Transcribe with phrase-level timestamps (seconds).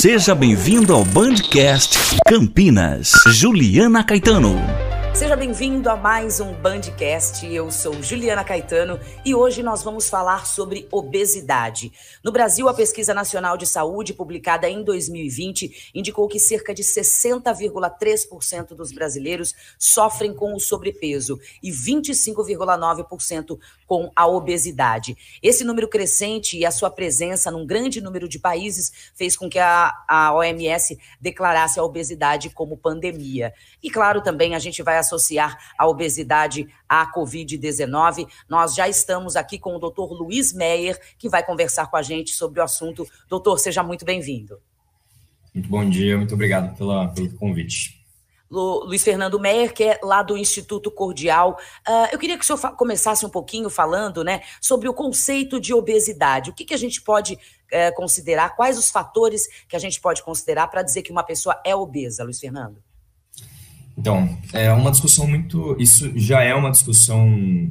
[0.00, 3.12] Seja bem-vindo ao Bandcast Campinas.
[3.26, 4.56] Juliana Caetano.
[5.14, 7.44] Seja bem-vindo a mais um Bandcast.
[7.44, 11.92] Eu sou Juliana Caetano e hoje nós vamos falar sobre obesidade.
[12.24, 18.68] No Brasil, a Pesquisa Nacional de Saúde, publicada em 2020, indicou que cerca de 60,3%
[18.68, 23.58] dos brasileiros sofrem com o sobrepeso e 25,9%
[23.90, 25.18] com a obesidade.
[25.42, 29.58] Esse número crescente e a sua presença num grande número de países fez com que
[29.58, 33.52] a, a OMS declarasse a obesidade como pandemia.
[33.82, 38.28] E claro, também a gente vai associar a obesidade à Covid-19.
[38.48, 42.30] Nós já estamos aqui com o doutor Luiz Meyer, que vai conversar com a gente
[42.30, 43.04] sobre o assunto.
[43.28, 44.60] Doutor, seja muito bem-vindo.
[45.52, 47.99] Muito bom dia, muito obrigado pela, pelo convite.
[48.50, 51.56] Luiz Fernando Meyer, que é lá do Instituto Cordial.
[51.88, 55.72] Uh, eu queria que o senhor começasse um pouquinho falando né, sobre o conceito de
[55.72, 56.50] obesidade.
[56.50, 60.22] O que, que a gente pode uh, considerar, quais os fatores que a gente pode
[60.22, 62.82] considerar para dizer que uma pessoa é obesa, Luiz Fernando?
[63.96, 65.76] Então, é uma discussão muito.
[65.78, 67.28] Isso já é uma discussão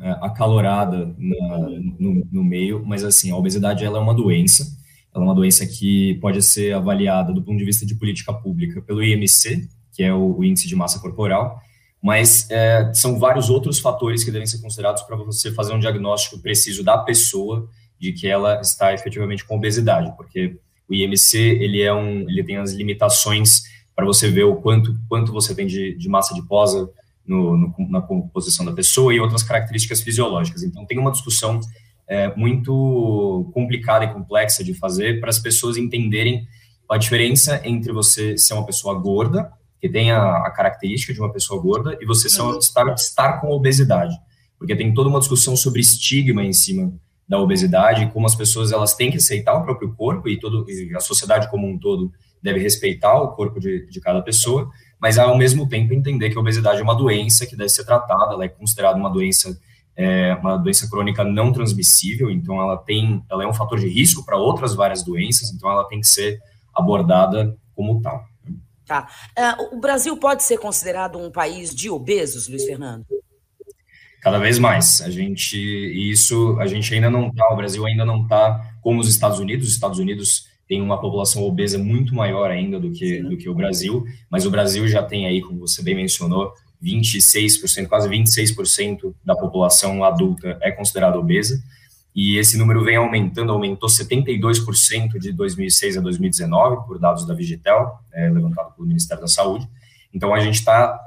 [0.00, 1.58] é, acalorada na,
[1.98, 4.64] no, no, meio, mas assim, a obesidade ela é uma doença.
[5.12, 8.80] Ela é uma doença que pode ser avaliada do ponto de vista de política pública
[8.80, 11.60] pelo IMC, que é o, índice de massa corporal,
[12.02, 16.40] mas é, são vários outros fatores que devem ser considerados para você fazer um diagnóstico
[16.40, 20.56] preciso da pessoa de que ela está efetivamente com obesidade, porque
[20.88, 23.62] o IMC ele é um, ele tem as limitações
[23.94, 26.90] para você ver o quanto, quanto você tem de, de massa adiposa
[27.26, 30.62] no, no, na composição da pessoa e outras características fisiológicas.
[30.62, 31.60] Então, tem uma discussão
[32.08, 36.46] é, muito complicada e complexa de fazer para as pessoas entenderem
[36.90, 39.50] a diferença entre você ser uma pessoa gorda,
[39.82, 43.50] que tem a, a característica de uma pessoa gorda, e você ser, estar, estar com
[43.50, 44.16] obesidade.
[44.56, 46.92] Porque tem toda uma discussão sobre estigma em cima
[47.28, 50.94] da obesidade, como as pessoas elas têm que aceitar o próprio corpo e, todo, e
[50.94, 55.36] a sociedade como um todo deve respeitar o corpo de, de cada pessoa, mas ao
[55.36, 58.48] mesmo tempo entender que a obesidade é uma doença que deve ser tratada, ela é
[58.48, 59.58] considerada uma doença
[59.96, 64.24] é, uma doença crônica não transmissível, então ela tem, ela é um fator de risco
[64.24, 66.40] para outras várias doenças, então ela tem que ser
[66.72, 68.24] abordada como tal.
[68.92, 69.08] Tá.
[69.62, 73.06] Uh, o Brasil pode ser considerado um país de obesos, Luiz Fernando?
[74.20, 75.00] Cada vez mais.
[75.00, 79.08] A gente, isso, a gente ainda não está, o Brasil ainda não está como os
[79.08, 79.66] Estados Unidos.
[79.66, 83.54] Os Estados Unidos tem uma população obesa muito maior ainda do que, do que o
[83.54, 86.52] Brasil, mas o Brasil já tem aí, como você bem mencionou,
[86.82, 91.62] 26%, quase 26% da população adulta é considerada obesa,
[92.14, 97.98] e esse número vem aumentando, aumentou 72% de 2006 a 2019, por dados da Vigitel,
[98.12, 99.66] é, levantado pelo Ministério da Saúde.
[100.12, 101.00] Então, a gente está,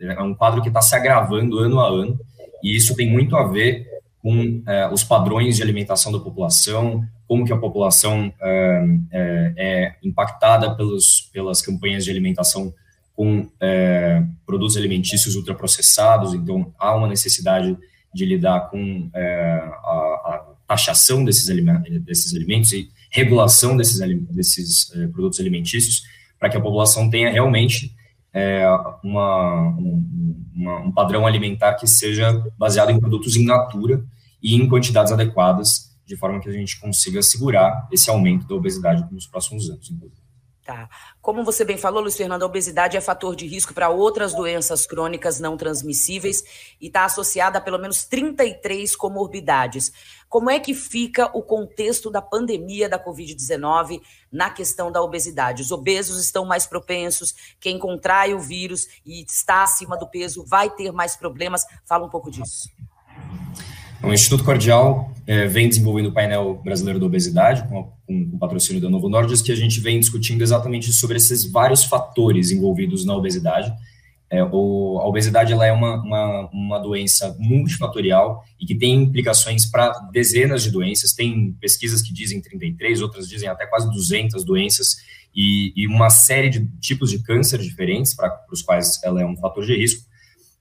[0.00, 2.18] é, um quadro que está se agravando ano a ano,
[2.62, 3.86] e isso tem muito a ver
[4.20, 9.96] com é, os padrões de alimentação da população, como que a população é, é, é
[10.02, 12.74] impactada pelos, pelas campanhas de alimentação
[13.14, 17.76] com é, produtos alimentícios ultraprocessados, então há uma necessidade
[18.14, 20.23] de lidar com é, a,
[20.66, 21.46] taxação desses,
[22.02, 23.98] desses alimentos e regulação desses,
[24.30, 26.02] desses é, produtos alimentícios
[26.38, 27.94] para que a população tenha realmente
[28.32, 28.66] é,
[29.02, 34.04] uma, um, uma, um padrão alimentar que seja baseado em produtos in natura
[34.42, 39.06] e em quantidades adequadas de forma que a gente consiga segurar esse aumento da obesidade
[39.12, 39.90] nos próximos anos.
[40.64, 40.88] Tá.
[41.20, 44.86] Como você bem falou, Luiz Fernando, a obesidade é fator de risco para outras doenças
[44.86, 46.42] crônicas não transmissíveis
[46.80, 49.92] e está associada a pelo menos 33 comorbidades.
[50.26, 54.00] Como é que fica o contexto da pandemia da Covid-19
[54.32, 55.60] na questão da obesidade?
[55.60, 60.70] Os obesos estão mais propensos, quem contrai o vírus e está acima do peso vai
[60.70, 61.62] ter mais problemas.
[61.84, 62.70] Fala um pouco disso.
[64.06, 68.38] O Instituto Cordial é, vem desenvolvendo o painel brasileiro da obesidade, com, com, com o
[68.38, 73.06] patrocínio da Novo Nordisk, que a gente vem discutindo exatamente sobre esses vários fatores envolvidos
[73.06, 73.72] na obesidade.
[74.30, 79.64] É, o, a obesidade ela é uma, uma, uma, doença multifatorial e que tem implicações
[79.64, 81.12] para dezenas de doenças.
[81.14, 84.96] Tem pesquisas que dizem 33, outras dizem até quase 200 doenças
[85.34, 89.36] e, e uma série de tipos de câncer diferentes para os quais ela é um
[89.36, 90.04] fator de risco.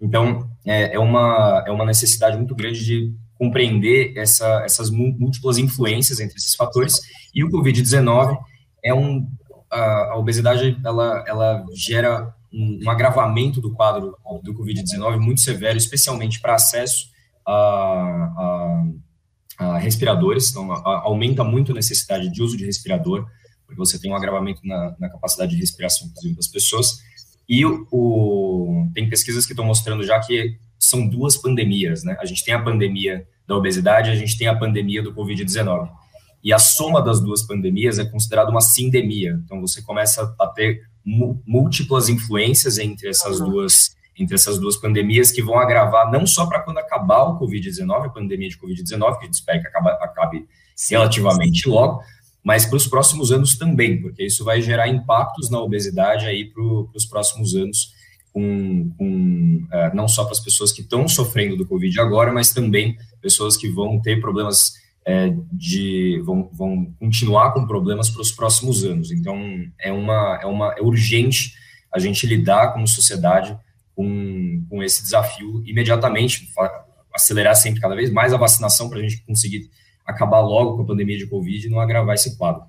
[0.00, 6.20] Então, é, é, uma, é uma necessidade muito grande de compreender essa, essas múltiplas influências
[6.20, 7.00] entre esses fatores.
[7.34, 8.38] E o Covid-19
[8.84, 9.28] é um
[9.68, 16.40] a, obesidade ela, ela gera um, um agravamento do quadro do Covid-19 muito severo, especialmente
[16.40, 17.08] para acesso
[17.44, 17.52] a,
[19.58, 20.50] a, a respiradores.
[20.50, 23.26] Então, aumenta muito a necessidade de uso de respirador,
[23.66, 26.98] porque você tem um agravamento na, na capacidade de respiração, das pessoas.
[27.48, 32.16] E o, o, tem pesquisas que estão mostrando já que são duas pandemias, né?
[32.20, 35.88] A gente tem a pandemia da obesidade, a gente tem a pandemia do Covid-19.
[36.44, 39.40] e a soma das duas pandemias é considerada uma sindemia.
[39.44, 45.42] Então você começa a ter múltiplas influências entre essas duas entre essas duas pandemias que
[45.42, 49.24] vão agravar não só para quando acabar o Covid-19, a pandemia de Covid-19, que a
[49.24, 50.48] gente espera que acabe, acabe
[50.90, 52.02] relativamente logo,
[52.44, 56.62] mas para os próximos anos também, porque isso vai gerar impactos na obesidade aí para
[56.62, 57.94] os próximos anos,
[58.32, 62.52] com, com uh, não só para as pessoas que estão sofrendo do Covid agora, mas
[62.52, 64.72] também pessoas que vão ter problemas
[65.04, 69.10] é, de vão, vão continuar com problemas para os próximos anos.
[69.10, 69.36] Então
[69.78, 71.54] é uma é uma é urgente
[71.92, 73.56] a gente lidar como sociedade
[73.94, 76.48] com, com esse desafio imediatamente,
[77.12, 79.68] acelerar sempre cada vez mais a vacinação para a gente conseguir
[80.06, 82.64] acabar logo com a pandemia de Covid e não agravar esse quadro.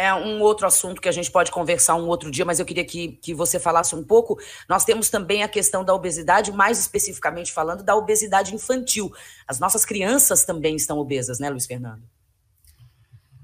[0.00, 2.84] É um outro assunto que a gente pode conversar um outro dia, mas eu queria
[2.84, 4.38] que, que você falasse um pouco.
[4.68, 9.12] Nós temos também a questão da obesidade, mais especificamente falando da obesidade infantil.
[9.46, 12.02] As nossas crianças também estão obesas, né, Luiz Fernando?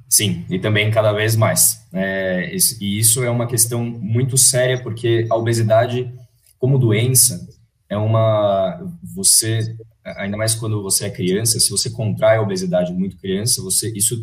[0.09, 1.81] Sim, e também cada vez mais.
[1.93, 2.51] É,
[2.81, 6.13] e isso é uma questão muito séria, porque a obesidade
[6.59, 7.47] como doença,
[7.89, 8.81] é uma.
[9.15, 13.93] Você, ainda mais quando você é criança, se você contrai a obesidade muito criança, você
[13.95, 14.17] isso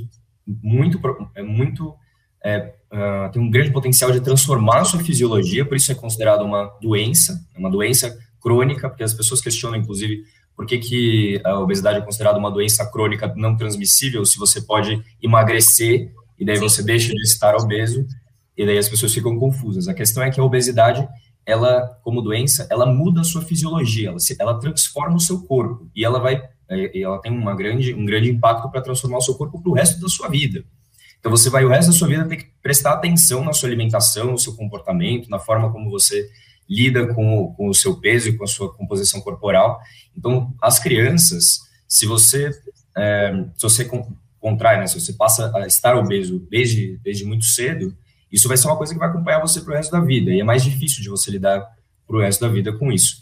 [0.61, 0.99] muito
[1.35, 1.95] é muito
[2.43, 6.43] é, uh, tem um grande potencial de transformar a sua fisiologia, por isso é considerado
[6.43, 10.23] uma doença, uma doença crônica, porque as pessoas questionam, inclusive,
[10.55, 15.01] por que, que a obesidade é considerada uma doença crônica não transmissível, se você pode
[15.21, 18.05] emagrecer e daí você deixa de estar obeso,
[18.55, 19.87] e daí as pessoas ficam confusas.
[19.87, 21.07] A questão é que a obesidade
[21.45, 25.89] ela, como doença, ela muda a sua fisiologia, ela, se, ela transforma o seu corpo
[25.95, 29.35] e ela vai, é, ela tem uma grande, um grande impacto para transformar o seu
[29.35, 30.63] corpo para o resto da sua vida.
[31.23, 34.33] Então você vai o resto da sua vida ter que prestar atenção na sua alimentação,
[34.33, 36.29] no seu comportamento, na forma como você
[36.69, 39.79] lida com o, com o seu peso e com a sua composição corporal.
[40.17, 42.51] Então as crianças, se você
[42.97, 43.89] é, se você
[44.37, 47.95] contrai, né, se você passa a estar obeso desde desde muito cedo,
[48.29, 50.41] isso vai ser uma coisa que vai acompanhar você para o resto da vida, e
[50.41, 51.65] é mais difícil de você lidar
[52.05, 53.21] para o resto da vida com isso.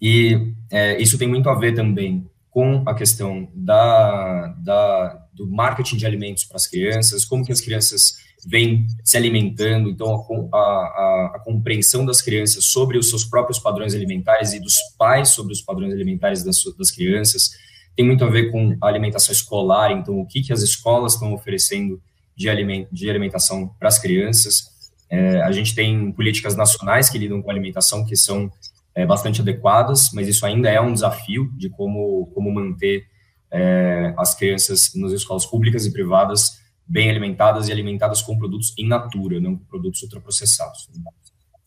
[0.00, 5.96] E é, isso tem muito a ver também com a questão da, da, do marketing
[5.96, 8.16] de alimentos para as crianças, como que as crianças
[8.46, 10.14] vêm se alimentando, então
[10.52, 15.30] a, a, a, compreensão das crianças sobre os seus próprios padrões alimentares e dos pais
[15.30, 17.50] sobre os padrões alimentares das, das crianças,
[17.96, 21.32] tem muito a ver com a alimentação escolar, então o que, que as escolas estão
[21.32, 22.00] oferecendo
[22.36, 24.64] de, aliment, de alimentação para as crianças.
[25.08, 28.50] É, a gente tem políticas nacionais que lidam com alimentação que são
[28.94, 33.06] é, bastante adequadas, mas isso ainda é um desafio de como, como manter
[33.52, 38.88] é, as crianças nas escolas públicas e privadas bem alimentadas e alimentadas com produtos in
[38.88, 40.88] natura, não com produtos ultraprocessados.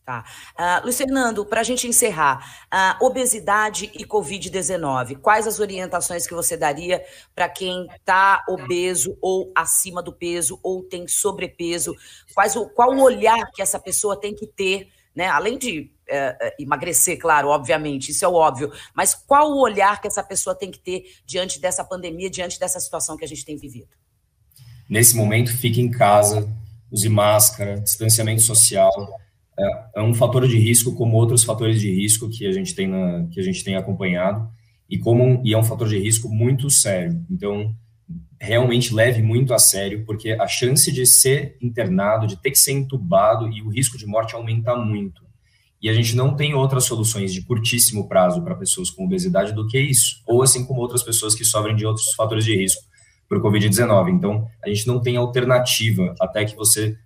[0.04, 0.22] Tá.
[0.52, 6.34] Uh, Luiz Fernando, para a gente encerrar, uh, obesidade e Covid-19, quais as orientações que
[6.34, 7.02] você daria
[7.34, 11.94] para quem está obeso ou acima do peso ou tem sobrepeso?
[12.34, 15.26] Quais o, qual o olhar que essa pessoa tem que ter, né?
[15.28, 20.06] Além de uh, emagrecer, claro, obviamente, isso é o óbvio, mas qual o olhar que
[20.06, 23.56] essa pessoa tem que ter diante dessa pandemia, diante dessa situação que a gente tem
[23.56, 23.88] vivido?
[24.88, 26.48] Nesse momento, fique em casa,
[26.90, 28.90] use máscara, distanciamento social
[29.58, 32.88] é, é, um fator de risco como outros fatores de risco que a gente tem
[32.88, 34.48] na, que a gente tem acompanhado
[34.90, 37.24] e como e é um fator de risco muito sério.
[37.30, 37.74] Então,
[38.40, 42.72] realmente leve muito a sério, porque a chance de ser internado, de ter que ser
[42.72, 45.23] entubado e o risco de morte aumenta muito.
[45.84, 49.66] E a gente não tem outras soluções de curtíssimo prazo para pessoas com obesidade do
[49.66, 52.82] que isso, ou assim como outras pessoas que sofrem de outros fatores de risco
[53.28, 54.08] para o Covid-19.
[54.08, 56.96] Então, a gente não tem alternativa até que você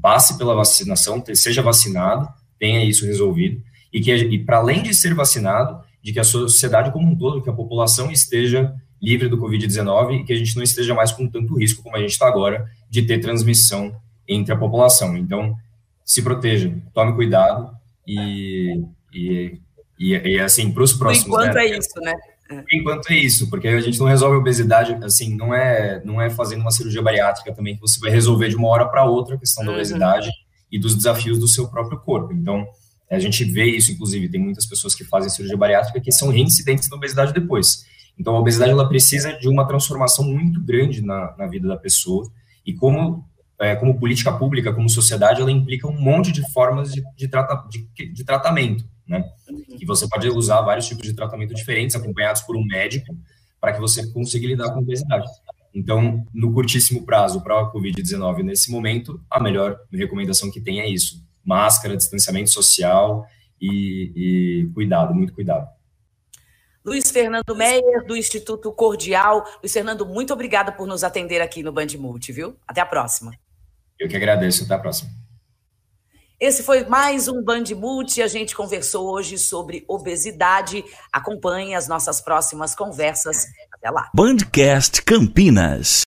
[0.00, 2.26] passe pela vacinação, seja vacinado,
[2.58, 3.60] tenha isso resolvido,
[3.92, 7.42] e que e para além de ser vacinado, de que a sociedade como um todo,
[7.42, 11.28] que a população esteja livre do Covid-19 e que a gente não esteja mais com
[11.28, 13.94] tanto risco como a gente está agora de ter transmissão
[14.26, 15.14] entre a população.
[15.14, 15.54] Então,
[16.06, 17.76] se proteja, tome cuidado
[18.08, 19.60] e, e,
[19.98, 21.28] e, e assim, para os próximos...
[21.28, 22.14] Por enquanto né, é isso, né?
[22.72, 26.30] enquanto é isso, porque a gente não resolve a obesidade, assim, não é, não é
[26.30, 29.38] fazendo uma cirurgia bariátrica também que você vai resolver de uma hora para outra a
[29.38, 29.76] questão da uhum.
[29.76, 30.30] obesidade
[30.72, 32.32] e dos desafios do seu próprio corpo.
[32.32, 32.66] Então,
[33.10, 36.88] a gente vê isso, inclusive, tem muitas pessoas que fazem cirurgia bariátrica que são reincidentes
[36.88, 37.84] da obesidade depois.
[38.18, 42.30] Então, a obesidade, ela precisa de uma transformação muito grande na, na vida da pessoa
[42.66, 43.24] e como
[43.60, 47.64] é, como política pública, como sociedade, ela implica um monte de formas de, de, trata,
[47.68, 49.24] de, de tratamento né?
[49.80, 53.16] E você pode usar vários tipos de tratamento diferentes, acompanhados por um médico,
[53.58, 55.26] para que você consiga lidar com a obesidade.
[55.74, 60.88] Então, no curtíssimo prazo para a Covid-19, nesse momento, a melhor recomendação que tem é
[60.88, 63.26] isso: máscara, distanciamento social
[63.60, 65.66] e, e cuidado, muito cuidado.
[66.84, 69.44] Luiz Fernando Meyer, do Instituto Cordial.
[69.62, 72.56] Luiz Fernando, muito obrigada por nos atender aqui no Band Multi, viu?
[72.66, 73.32] Até a próxima.
[73.98, 75.10] Eu que agradeço, até a próxima.
[76.40, 78.22] Esse foi mais um Band Multi.
[78.22, 80.84] A gente conversou hoje sobre obesidade.
[81.12, 83.46] Acompanhe as nossas próximas conversas.
[83.72, 84.08] Até lá.
[84.14, 86.04] Bandcast Campinas.